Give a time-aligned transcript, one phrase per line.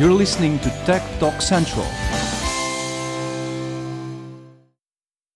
[0.00, 1.84] You're listening to Tech Talk Central.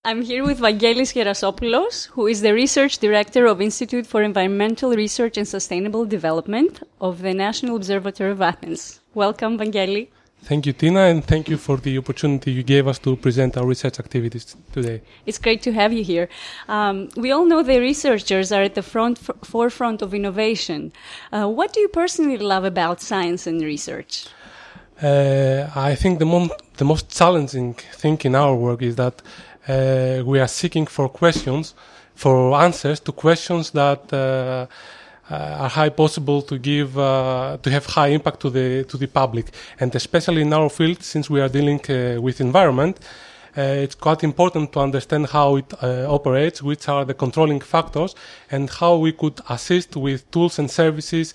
[0.06, 5.36] I'm here with Vangelis Gerasopoulos, who is the Research Director of Institute for Environmental Research
[5.36, 9.00] and Sustainable Development of the National Observatory of Athens.
[9.12, 10.08] Welcome, Vangeli.
[10.44, 13.66] Thank you, Tina, and thank you for the opportunity you gave us to present our
[13.66, 15.02] research activities today.
[15.26, 16.30] It's great to have you here.
[16.70, 20.94] Um, we all know the researchers are at the front f- forefront of innovation.
[21.30, 24.26] Uh, what do you personally love about science and research?
[25.02, 29.22] Uh, I think the, mon- the most challenging thing in our work is that
[29.66, 31.74] uh, we are seeking for questions,
[32.14, 34.66] for answers to questions that uh,
[35.30, 39.06] uh, are high possible to give uh, to have high impact to the to the
[39.06, 39.46] public,
[39.80, 43.00] and especially in our field, since we are dealing uh, with environment.
[43.56, 48.16] It's quite important to understand how it operates, which are the controlling factors,
[48.50, 51.34] and how we could assist with tools and services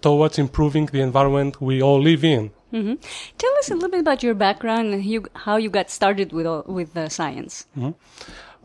[0.00, 2.50] towards improving the environment we all live in.
[2.72, 2.94] Mm-hmm.
[3.38, 6.46] Tell us a little bit about your background and you, how you got started with
[6.46, 7.66] all, with uh, science.
[7.76, 7.90] Mm-hmm.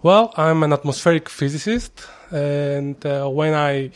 [0.02, 3.92] Well, I'm an atmospheric physicist, and uh, when I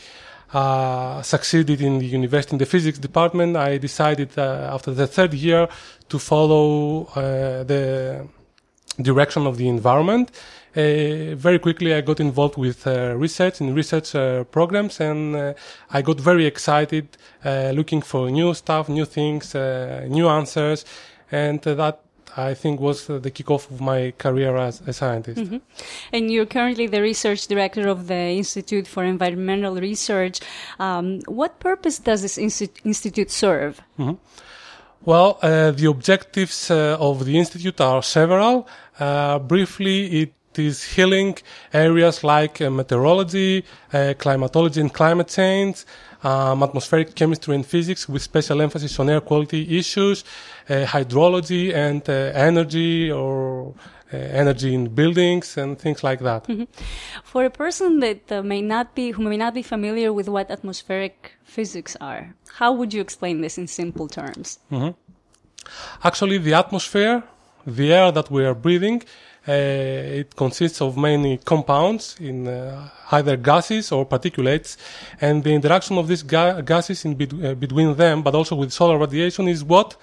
[0.54, 5.34] uh, succeeded in the university in the physics department, I decided uh, after the third
[5.34, 5.68] year
[6.08, 8.26] to follow uh, the
[9.02, 10.30] direction of the environment.
[10.76, 15.54] Uh, very quickly, I got involved with uh, research in research uh, programs, and
[15.90, 20.84] I got very excited, looking for new stuff, new things, new answers,
[21.30, 22.00] and that
[22.36, 25.40] I think was the kickoff of my career as a scientist.
[25.40, 25.56] Mm-hmm.
[26.12, 30.40] And you're currently the research director of the Institute for Environmental Research.
[30.78, 33.80] Um, what purpose does this insti- institute serve?
[33.98, 34.14] Mm-hmm.
[35.04, 38.68] Well, uh, the objectives uh, of the institute are several.
[38.98, 41.36] Uh, briefly, it is healing
[41.72, 45.84] areas like uh, meteorology, uh, climatology and climate change,
[46.24, 50.24] um, atmospheric chemistry and physics with special emphasis on air quality issues,
[50.68, 53.74] uh, hydrology and energy or
[54.10, 56.44] uh, energy in buildings and things like that.
[56.44, 56.64] Mm-hmm.
[57.24, 60.50] For a person that uh, may not be who may not be familiar with what
[60.50, 64.60] atmospheric physics are, how would you explain this in simple terms?
[64.72, 64.96] Mm-hmm.
[66.02, 67.22] Actually, the atmosphere,
[67.66, 69.04] the air that we are breathing, uh,
[69.52, 74.76] it consists of many compounds in uh, either gases or particulates,
[75.20, 78.72] and the interaction of these ga- gases in be- uh, between them, but also with
[78.72, 79.96] solar radiation, is what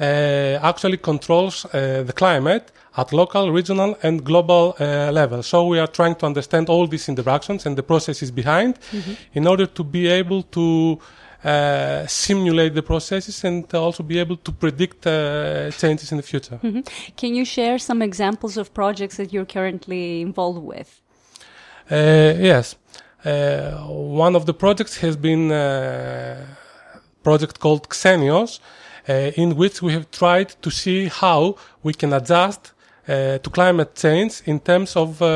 [0.00, 5.42] actually controls the climate at local, regional, and global uh, level.
[5.42, 9.12] So we are trying to understand all these interactions and the processes behind mm-hmm.
[9.34, 10.98] in order to be able to
[11.44, 16.58] uh, simulate the processes and also be able to predict uh, changes in the future.
[16.62, 16.80] Mm-hmm.
[17.16, 21.00] Can you share some examples of projects that you're currently involved with?
[21.90, 22.76] Uh, yes.
[23.24, 26.46] Uh, one of the projects has been a
[27.22, 28.60] project called Xenios,
[29.08, 32.72] uh, in which we have tried to see how we can adjust
[33.08, 35.26] uh, to climate change in terms of uh,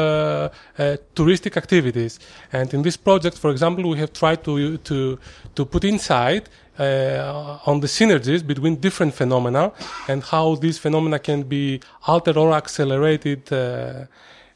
[0.79, 2.19] uh, touristic activities.
[2.53, 5.19] And in this project, for example, we have tried to to
[5.55, 9.73] to put insight uh, on the synergies between different phenomena
[10.09, 13.53] and how these phenomena can be altered or accelerated.
[13.53, 14.07] Uh,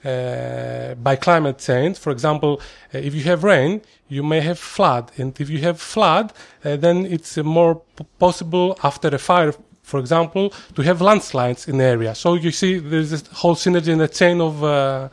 [0.05, 1.99] uh, by climate change.
[1.99, 2.61] For example,
[2.95, 6.33] uh, if you have rain, you may have flood, and if you have flood,
[6.65, 7.83] uh, then it's more
[8.21, 9.53] possible after a fire,
[9.87, 12.13] for example, to have landslides in the area.
[12.15, 15.09] So you see, there's this whole synergy in a chain of uh,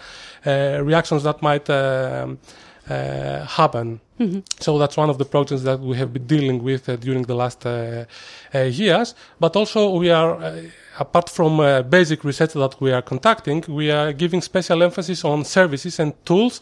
[0.45, 2.39] uh, reactions that might um,
[2.89, 4.00] uh, happen.
[4.19, 4.39] Mm-hmm.
[4.59, 7.35] So that's one of the projects that we have been dealing with uh, during the
[7.35, 8.06] last uh,
[8.56, 9.13] uh, years.
[9.39, 10.56] But also we are,
[10.97, 11.57] apart from
[11.90, 16.61] basic research that we are conducting, we are giving special emphasis on services and tools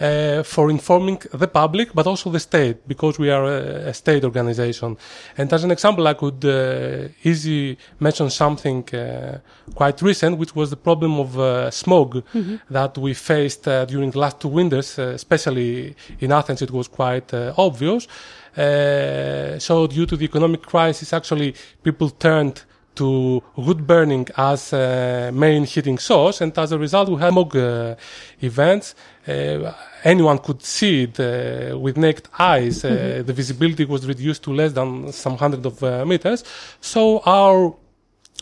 [0.00, 4.24] uh, for informing the public, but also the state, because we are a, a state
[4.24, 4.96] organization.
[5.36, 9.38] And as an example, I could uh, easily mention something uh,
[9.74, 12.56] quite recent, which was the problem of uh, smog mm-hmm.
[12.70, 16.62] that we faced uh, during the last two winters, especially in Athens.
[16.62, 18.06] It was quite obvious.
[18.54, 22.62] so, due to the economic crisis, actually, people turned
[22.96, 27.54] to wood burning as a main heating source, and as a result, we had smog
[27.54, 27.94] uh,
[28.40, 28.94] events.
[29.26, 29.72] Uh,
[30.04, 32.84] anyone could see it uh, with naked eyes.
[32.84, 33.26] Uh, mm-hmm.
[33.26, 36.44] The visibility was reduced to less than some hundred of uh, meters.
[36.80, 37.74] So our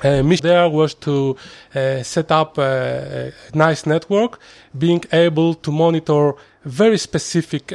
[0.02, 1.36] uh, mission there was to
[1.74, 4.40] uh, set up a, a, nice network,
[4.76, 6.34] being able to monitor
[6.64, 7.68] very specific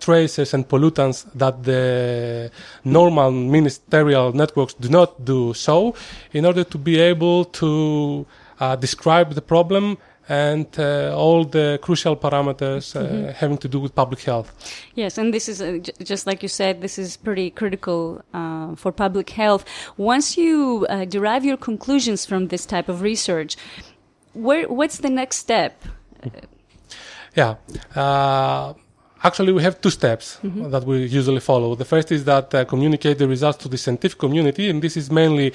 [0.00, 2.50] traces and pollutants that the
[2.84, 5.94] normal ministerial networks do not do so,
[6.32, 8.24] in order to be able to
[8.78, 9.98] describe the problem
[10.28, 14.52] and uh, all the crucial parameters uh, having to do with public health.
[14.94, 18.74] Yes, and this is uh, j- just like you said, this is pretty critical uh,
[18.76, 19.64] for public health.
[19.96, 23.56] Once you uh, derive your conclusions from this type of research,
[24.34, 25.82] where what's the next step?
[27.34, 27.56] Yeah.
[27.94, 28.74] Uh,
[29.22, 31.74] actually, we have two steps that we usually follow.
[31.74, 35.10] The first is that uh, communicate the results to the scientific community, and this is
[35.10, 35.54] mainly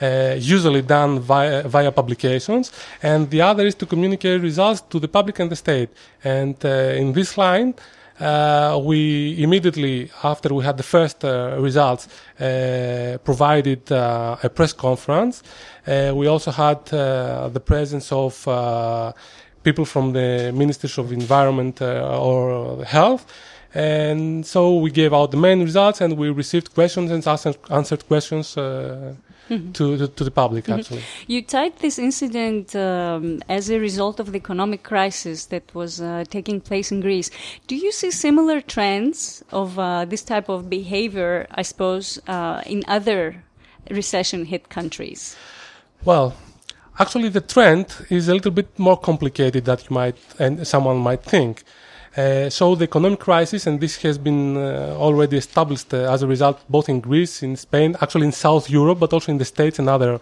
[0.00, 2.72] uh, usually done via, via publications.
[3.02, 5.90] And the other is to communicate results to the public and the state.
[6.24, 7.74] And uh, in this line,
[8.20, 12.08] uh, we immediately after we had the first uh, results
[12.40, 15.42] uh, provided uh, a press conference.
[15.86, 19.14] Uh, we also had the presence of
[19.62, 23.26] people from the ministries of environment or health.
[23.74, 27.26] And so we gave out the main results, and we received questions and
[27.70, 29.14] answered, questions uh,
[29.48, 30.68] to, to to the public.
[30.68, 36.00] Actually, You tied this incident um, as a result of the economic crisis that was
[36.00, 37.30] uh, taking place in Greece.
[37.66, 42.84] Do you see similar trends of uh, this type of behavior, I suppose, uh, in
[42.88, 43.44] other
[43.90, 45.36] recession hit countries?
[46.04, 46.34] Well,
[46.98, 51.22] actually, the trend is a little bit more complicated than you might and someone might
[51.22, 51.64] think.
[52.18, 56.26] Uh, so the economic crisis, and this has been uh, already established uh, as a
[56.26, 59.78] result, both in Greece, in Spain, actually in South Europe, but also in the States
[59.78, 60.18] and other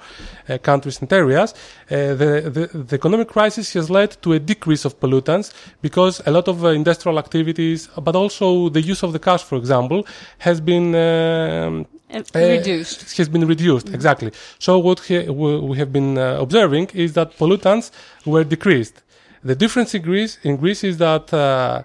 [0.49, 1.55] uh, countries and areas.
[1.91, 6.31] Uh, the, the, the economic crisis has led to a decrease of pollutants because a
[6.31, 10.07] lot of uh, industrial activities, but also the use of the cars, for example,
[10.37, 11.87] has been um,
[12.35, 13.17] reduced.
[13.17, 14.33] has been reduced exactly.
[14.59, 15.29] So what we
[15.71, 17.91] we have been uh, observing is that pollutants
[18.27, 19.03] were decreased.
[19.47, 21.83] The difference in Greece in Greece is that uh,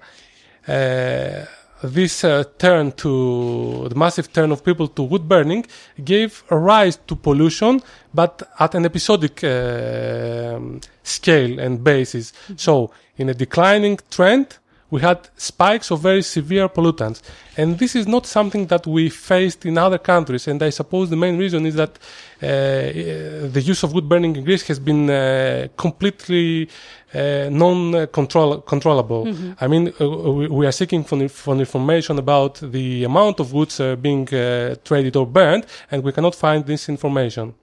[0.67, 1.45] uh,
[1.83, 5.65] this uh, turn to the massive turn of people to wood burning
[6.03, 7.81] gave rise to pollution,
[8.13, 12.33] but at an episodic um scale and basis.
[12.55, 12.73] So
[13.17, 14.57] in a declining trend,
[14.91, 17.21] we had spikes of very severe pollutants.
[17.57, 20.47] And this is not something that we faced in other countries.
[20.47, 21.97] And I suppose the main reason is that
[22.41, 26.69] uh, the use of wood burning in Greece has been uh, completely
[27.13, 29.27] uh, non-controllable.
[29.59, 33.79] I mean, uh, we, we are seeking for, for information about the amount of woods
[33.79, 37.53] uh, being uh, traded or burned, and we cannot find this information.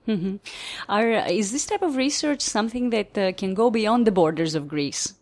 [0.88, 4.66] Are, is this type of research something that uh, can go beyond the borders of
[4.68, 5.17] Greece?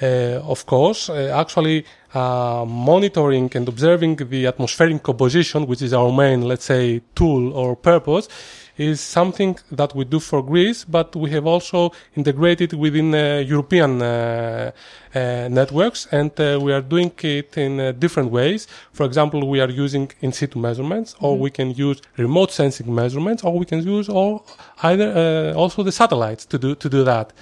[0.00, 1.84] Uh, of course, uh, actually
[2.14, 7.74] uh, monitoring and observing the atmospheric composition, which is our main, let's say, tool or
[7.76, 8.28] purpose,
[8.76, 14.02] is something that we do for Greece, but we have also integrated within uh, European
[14.02, 14.70] uh,
[15.14, 16.30] uh, networks, and
[16.62, 18.66] we are doing it in different ways.
[18.92, 23.42] For example, we are using in situ measurements, or we can use remote sensing measurements,
[23.42, 24.46] or we can use all
[24.82, 25.08] either
[25.54, 27.32] uh, also the satellites to do to do that.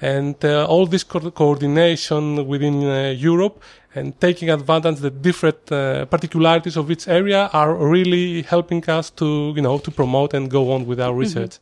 [0.00, 2.80] And uh, all this co- coordination within
[3.18, 3.62] Europe
[3.94, 9.52] and taking advantage the different uh, particularities of each area are really helping us to
[9.56, 11.58] you know to promote and go on with our research.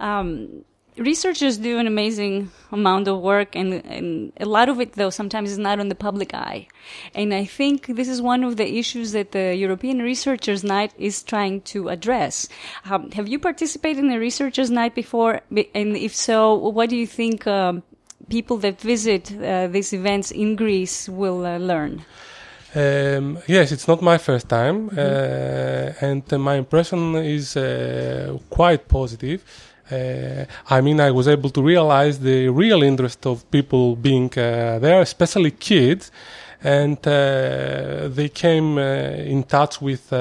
[0.00, 0.64] Um,
[0.96, 5.50] researchers do an amazing amount of work and, and a lot of it though sometimes
[5.50, 6.68] is not on the public eye.
[7.14, 11.22] And i think this is one of the issues that the european researchers night is
[11.22, 12.48] trying to address.
[12.84, 15.40] Um, have you participated in a researchers night before?
[15.74, 17.82] And if so what do you think um,
[18.28, 22.02] people that visit uh, these events in greece will uh, learn
[22.76, 27.56] Um, yes, it's not my first time, uh, and uh, my impression is
[28.50, 29.44] quite positive.
[29.90, 34.78] Uh, I mean, I was able to realize the real interest of people being uh,
[34.80, 36.10] there, especially kids,
[36.62, 40.12] and uh, they came in touch with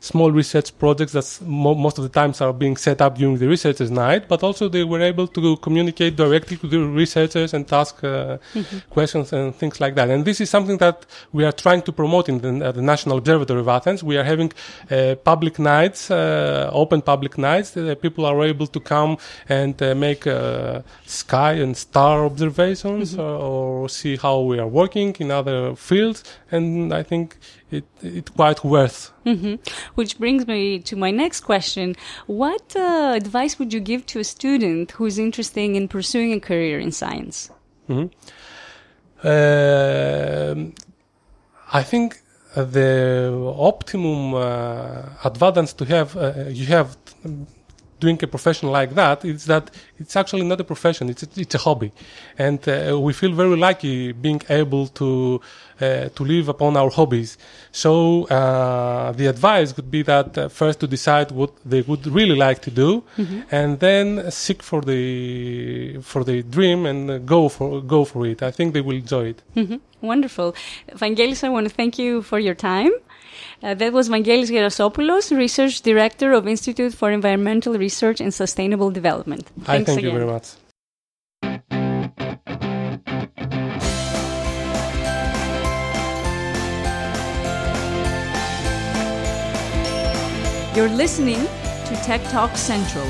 [0.00, 3.48] small research projects that mo- most of the times are being set up during the
[3.48, 8.02] researchers' night, but also they were able to communicate directly to the researchers and ask
[8.04, 8.38] uh,
[8.90, 10.10] questions and things like that.
[10.10, 13.18] And this is something that we are trying to promote in the, uh, the National
[13.18, 14.02] Observatory of Athens.
[14.02, 14.52] We are having
[14.90, 17.76] uh, public nights, uh, open public nights.
[17.76, 23.22] Uh, people are able to come and uh, make uh, sky and star observations uh,
[23.22, 26.24] or see how we are working in other fields.
[26.50, 27.36] And I think
[27.70, 29.56] it it quite worth hmm
[29.94, 31.96] Which brings me to my next question.
[32.26, 36.40] What uh, advice would you give to a student who is interested in pursuing a
[36.40, 37.50] career in science?
[37.88, 38.10] Um,
[41.72, 42.22] I think
[42.54, 46.96] the optimum uh, advantage to have uh, you have
[48.00, 51.54] doing a profession like that is that it's actually not a profession; it's a, it's
[51.54, 51.90] a hobby,
[52.38, 55.40] and uh, we feel very lucky being able to
[55.80, 57.38] uh, to live upon our hobbies.
[57.72, 62.36] So uh, the advice would be that uh, first to decide what they would really
[62.36, 63.02] like to do,
[63.50, 68.42] and then seek for the for the dream and go for go for it.
[68.42, 69.42] I think they will enjoy it.
[69.56, 69.80] Mhm.
[70.00, 70.54] Wonderful.
[70.94, 72.92] Vangelis, I want to thank you for your time.
[73.62, 79.46] Uh, that was Vangelis Gerasopoulos, Research Director of Institute for Environmental Research and Sustainable Development.
[79.62, 80.04] Thanks thank again.
[80.04, 80.54] you very much.
[90.76, 91.40] You're listening
[91.86, 93.06] to Tech Talk Central.